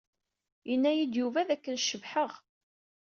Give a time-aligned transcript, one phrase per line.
[0.69, 2.31] Yenna-yi-d Yuba d akken cebḥeɣ.